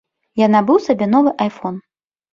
[0.43, 1.75] Я набыў сабе новы айфон.